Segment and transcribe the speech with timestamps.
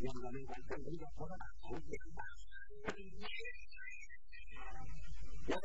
[0.00, 2.12] yang melibatkan juga orang hukum.
[5.48, 5.64] Yang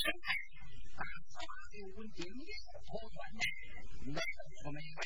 [0.00, 0.38] ฉันเคย
[0.94, 2.26] ไปอู่ฮี
[2.66, 5.05] โร่法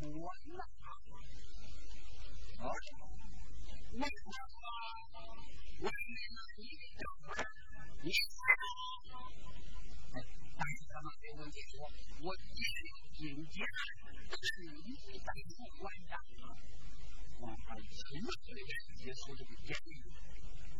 [0.00, 0.88] 我那啊，
[2.58, 2.62] 我
[3.92, 4.38] 那啊，
[5.80, 5.90] 我那
[6.34, 6.64] 那一
[6.94, 7.28] 个门，
[8.02, 8.62] 你说什
[9.10, 9.18] 么？
[10.14, 10.16] 哎，
[10.56, 11.82] 大爷，咱们别说，
[12.22, 13.66] 我一直有警戒，
[14.30, 16.14] 是你一旦入关呀，
[17.40, 18.58] 我还从来没
[18.96, 19.90] 接触这个监狱。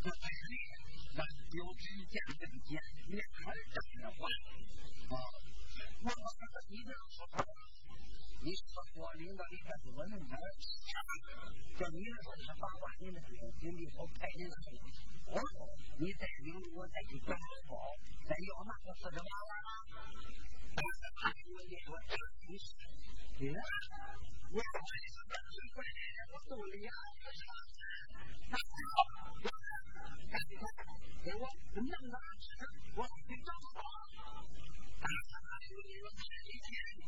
[0.01, 0.47] 这还是
[1.17, 1.19] 那
[1.51, 4.29] 标志见证间，那还是站着话
[5.11, 5.19] 啊！
[6.03, 6.13] 我把
[6.71, 7.78] 这个说错了。
[8.41, 8.63] 你说
[8.95, 10.17] 我领导你干什么呢？
[10.17, 10.39] 你还
[11.79, 15.67] 叫你的时候把我领的领领的我派你的时候，我说
[15.99, 19.27] 你再领我再去管好，再要那个是什么？
[20.71, 21.99] 但是他给我一说，
[22.47, 22.65] 你是
[23.39, 23.59] 你呢？
[24.51, 25.99] 我说我是干什么的？
[26.31, 26.95] 我肚里啊，
[28.49, 28.97] 他好，
[30.31, 30.51] 赶紧
[31.25, 31.43] 给我
[31.75, 32.47] 弄个纸，
[32.95, 33.83] 我给你找好。
[35.03, 35.05] 他
[35.67, 37.08] 说你说这一天。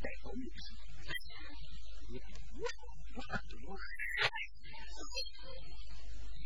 [0.03, 0.75] 带走一次，
[2.09, 2.61] 你我
[3.15, 3.19] 我
[3.65, 3.79] 我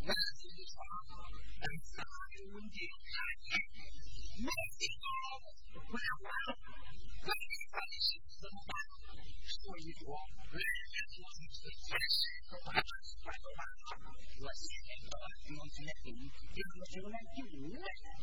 [0.00, 0.72] Matthews,
[1.60, 2.88] and Simon Wendy,
[4.40, 4.94] Matthew,
[5.76, 6.50] well, well,
[7.20, 8.88] great information from that.
[9.44, 13.76] So you all learn and listen to the test of others by the one
[14.40, 17.98] who has said, God, you want to let him, you want to let him, let
[18.00, 18.20] him.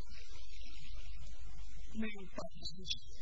[1.94, 3.13] Men don't teach him.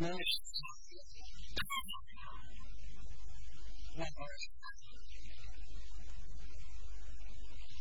[0.00, 0.52] Mercy.
[3.92, 4.81] Never.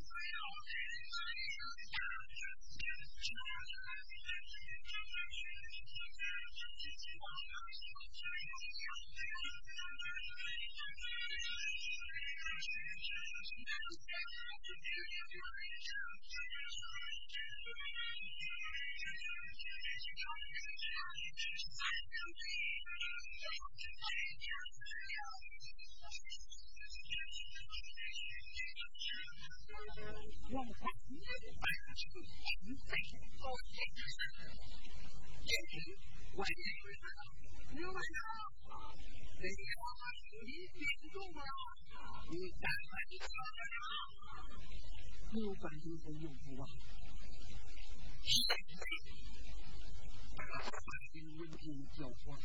[30.53, 31.15] 我不管你
[31.61, 31.65] 百，
[46.59, 46.65] 啊！
[50.35, 52.43] 大伙儿，今天有请叫我来，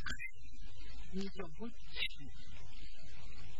[1.11, 2.29] 你叫我去，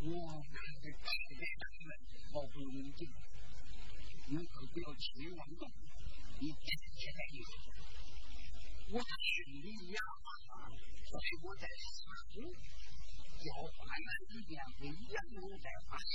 [0.02, 0.10] 我
[0.52, 1.42] 可是真的来
[1.86, 1.90] 了，
[2.32, 3.08] 好不容进，
[4.26, 5.70] 你们可不要轻饶了我。
[6.40, 6.58] 你站
[6.94, 7.72] 起来就说，
[8.90, 9.98] 我去的呀，
[11.42, 11.98] 我在沙
[12.32, 12.34] 湖
[13.38, 13.44] 教
[13.76, 16.14] 法院里边，不一样，我在法院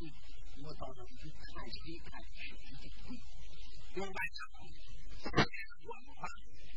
[0.00, 0.12] 里，
[0.62, 2.28] 我到这去看戏，看戏
[2.68, 3.20] 去。
[3.94, 4.40] 另外呢，
[5.22, 5.42] 今天
[5.84, 5.90] 我？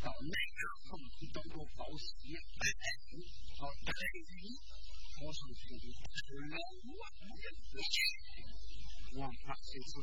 [0.00, 2.38] 搞那个后期当做保险，
[3.58, 4.30] 好带鱼，
[5.20, 6.54] 我手机里只有
[6.98, 7.02] 万
[7.34, 7.98] 元资金，
[9.18, 9.98] 我发现是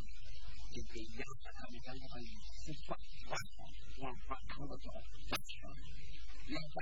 [0.74, 2.28] 这个养在他们家养鱼
[2.60, 2.92] 是百
[3.32, 3.34] 万，
[4.00, 4.92] 我发看得到
[5.32, 5.66] 百万，
[6.52, 6.78] 要百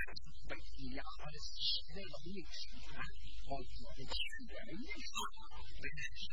[0.48, 0.56] 百
[0.94, 0.98] 养
[1.30, 2.66] 的是那个历史
[2.98, 2.98] 啊，
[3.46, 4.10] 我做的起
[4.50, 5.14] 源历史，
[5.78, 6.26] 那个是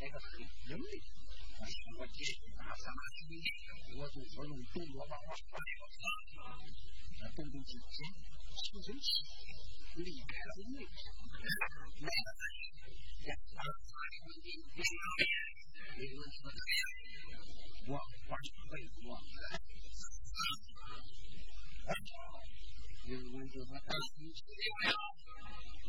[0.00, 1.33] 那个很有历史。
[1.98, 3.42] 我即使拿三万一亿，
[3.96, 6.02] 我就投入中国娃娃发展
[6.42, 8.12] 啊，动动几天，
[8.64, 9.06] 修身起
[9.96, 10.90] 离开了内地，
[12.00, 14.82] 来了这里，然后发展为民生，
[15.98, 16.34] 为民生
[17.86, 17.92] 我
[18.28, 18.30] 反
[18.68, 18.72] 馈
[19.06, 19.08] 我
[19.40, 19.46] 来，
[23.06, 24.36] 因为我说他大兴起
[24.82, 25.03] 来了。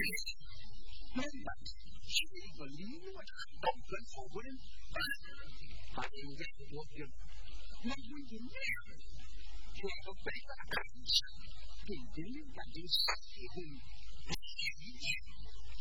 [0.00, 0.28] faith.
[1.10, 1.70] Members,
[2.08, 2.56] she didn't
[3.12, 4.56] what I'm done for women,
[4.94, 5.04] but
[6.00, 7.12] I didn't get to work them.
[7.80, 9.02] When we were married,
[9.80, 11.32] had a better answer
[11.84, 12.68] to believe that
[13.54, 13.64] who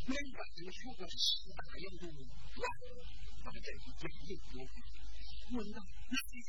[0.10, 2.76] Members, you should have seen that I am doing well.
[3.46, 4.76] I'm going to get you to work.
[5.54, 6.48] Well, not nothing.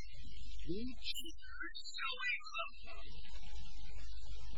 [0.65, 2.07] We keep so
[2.51, 3.11] love.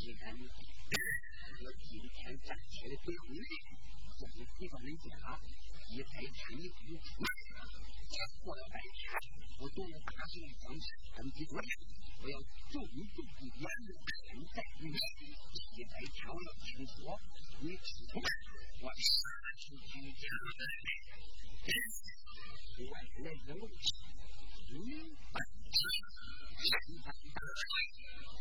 [0.00, 3.44] 其人和金钱暂时的归于内，
[4.16, 5.12] 这是西方人讲
[5.90, 6.96] 以财产为主。
[8.42, 8.96] 过了百年，
[9.60, 11.68] 我终于大胜强权，登基国家。
[12.22, 12.40] 我要
[12.72, 13.92] 重于重地严入
[14.32, 14.96] 人在于内，
[15.52, 17.04] 这些白条要清除，
[17.60, 18.22] 你楚从
[18.80, 19.04] 我杀
[19.60, 20.24] 出居家
[20.56, 20.88] 门来。
[22.78, 22.82] 我
[23.20, 23.68] 来人物，
[24.72, 25.44] 你把他，
[26.88, 27.36] 你把他，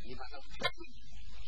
[0.05, 0.39] 你把他。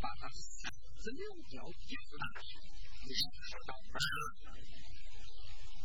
[0.00, 2.24] 把它三十六条变大，
[3.04, 3.98] 你是知道吗？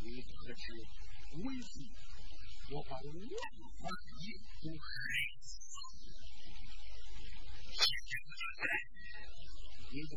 [0.01, 0.63] 你这个是
[1.43, 1.91] 危机，
[2.71, 3.03] 我把万
[3.79, 3.83] 法
[4.19, 4.23] 一
[4.63, 4.83] 都害
[5.41, 5.47] 死。
[9.91, 10.13] 你懂？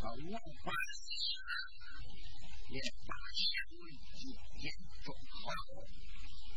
[0.00, 0.32] 把万
[0.64, 0.72] 法
[2.70, 3.44] 也把相
[3.80, 3.82] 位
[4.16, 4.22] 一
[4.60, 4.64] 点
[5.02, 5.42] 转化。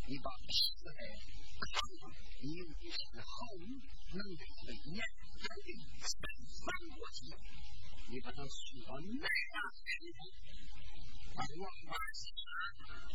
[0.05, 0.93] 你把思维
[1.63, 1.79] 靠
[2.41, 3.35] 你以后
[4.13, 4.99] 能力的眼
[5.39, 5.69] 能力
[6.01, 6.13] 再
[6.59, 7.17] 翻过去，
[8.09, 10.19] 你把它说那样的，
[11.35, 12.23] 把我把钱，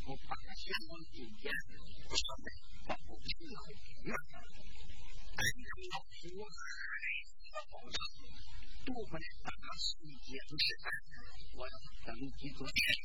[0.07, 1.53] 我把钱往里边，
[2.09, 2.13] 我
[2.87, 3.57] 把我拼了，
[4.05, 4.11] 那，
[5.37, 5.71] 哎呀，
[6.37, 6.41] 我。
[7.71, 8.05] pausa.
[8.85, 11.01] Tuve a razón y a suceder.
[11.55, 12.99] Bueno, también quiero decir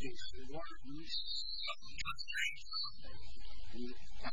[0.00, 1.12] que el Señor nos
[1.62, 2.52] ha dado la ley.
[3.76, 3.88] Y
[4.22, 4.30] la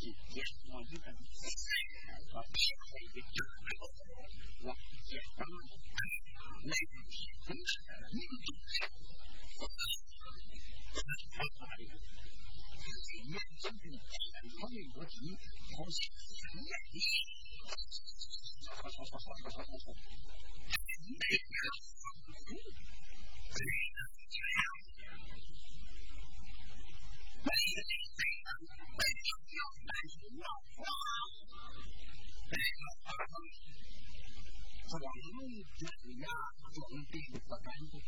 [0.00, 1.16] จิตเจ็บนอนที่ตรง
[2.30, 3.48] ขอใจยึดจุด
[4.66, 4.74] ว่า
[5.06, 5.50] เจ็บต้อง
[6.66, 6.72] ใน
[7.46, 7.60] นี่
[8.16, 13.94] นี่จุดเนี่ยจึงเป็น
[14.54, 15.30] เขาเรียกว่าที่
[15.72, 16.10] เขาเรียก
[16.70, 17.10] ว่าที่
[27.44, 27.77] ไม่
[34.88, 36.32] sedang mengucap ya
[36.64, 38.00] untuk mimpi di depan itu.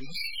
[0.00, 0.40] Yeah.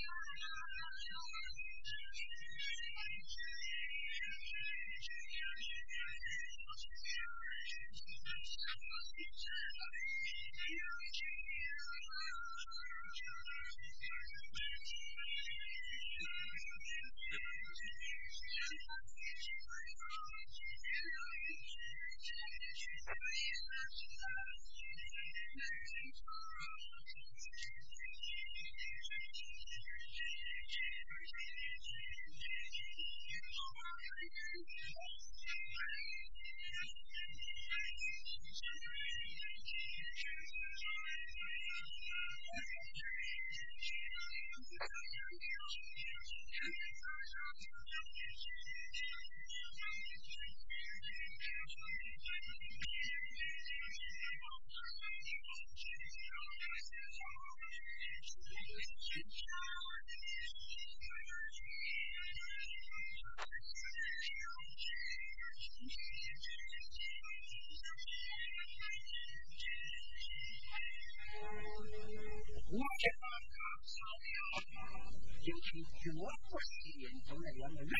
[76.09, 76.57] 国怪
[76.99, 77.91] 人从哪样的来？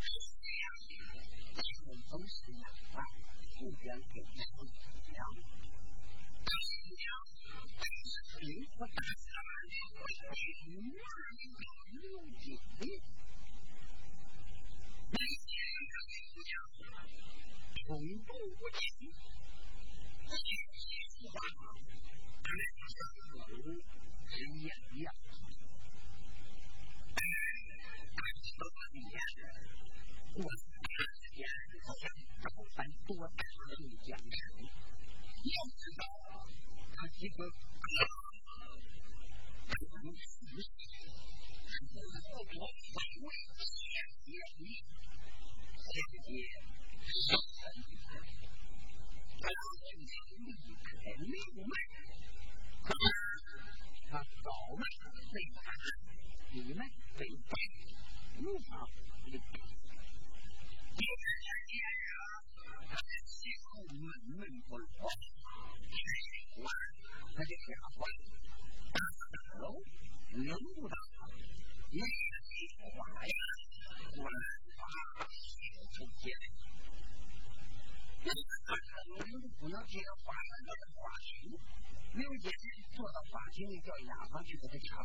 [0.00, 0.06] 是
[0.38, 0.90] 这样的，
[1.86, 2.62] 我们从什么
[2.94, 3.02] 啊？
[3.58, 4.72] 不远给那不远，
[6.44, 6.50] 不
[6.94, 7.02] 远，
[8.40, 10.38] 灵活大胆的会去
[10.70, 11.02] 一万
[11.90, 12.06] 六
[12.38, 12.46] 九
[12.78, 12.86] 六。
[17.86, 18.78] 同步无情，
[20.24, 20.78] 不仅技
[21.18, 21.26] 术。
[33.08, 33.40] 多彻
[33.76, 34.28] 底坚持。
[34.62, 36.04] 要知道，
[36.94, 37.50] 他一个个
[39.66, 39.72] 可
[40.04, 40.68] 能死是
[41.88, 43.64] 不能够多的，
[45.78, 45.90] 前
[46.22, 46.28] 线
[47.08, 47.90] 上三的，
[49.40, 49.42] 大
[49.88, 50.46] 军长一
[50.84, 51.32] 可能六，
[54.10, 54.84] 他早迈，
[56.52, 56.80] 你迈
[57.16, 57.52] 北迈，
[63.94, 64.78] 闷不，
[67.34, 67.50] 他就。
[70.30, 71.26] 能不打吗？
[71.90, 72.02] 呀，
[72.86, 73.16] 我来，
[78.24, 78.26] 那
[79.08, 79.22] 能
[79.58, 80.50] 不能接华元
[81.24, 81.58] 庭？
[82.12, 82.50] 没有接，
[82.94, 85.04] 坐到法庭里叫哑巴去给他查。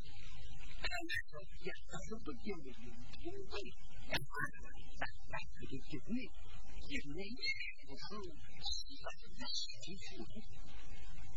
[0.81, 1.99] And they said, yes, I
[2.41, 2.57] you.
[3.21, 3.75] You wait.
[4.11, 4.23] And
[4.97, 6.25] that could have given me.
[6.89, 7.27] Give me
[7.85, 8.33] the food.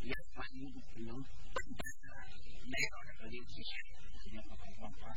[0.01, 1.21] Yes, I need it, you know.
[1.21, 1.65] But
[3.21, 3.85] the leadership.
[4.25, 5.13] You know, I to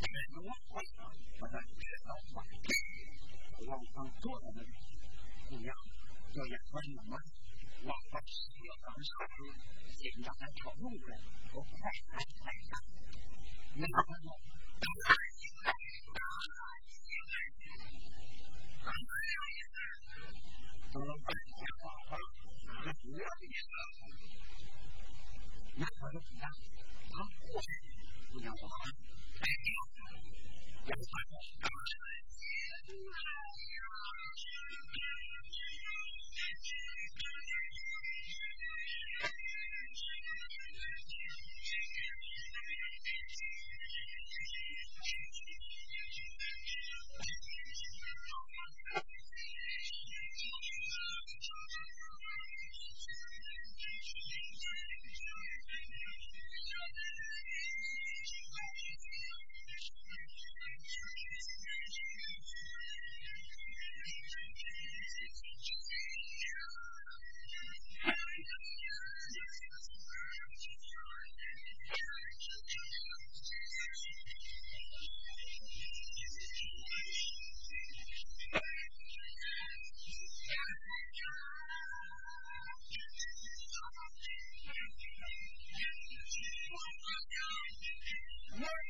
[0.00, 1.74] And I don't on but I to
[4.20, 4.32] to.
[5.50, 5.80] You know,
[6.32, 7.39] so you're playing.
[9.00, 11.16] Sự thật là có lúc là
[11.54, 11.90] có thể,
[13.74, 14.40] nhưng mà không được.
[14.80, 15.20] Tôi không
[32.30, 33.49] 死
[88.60, 88.89] Yes.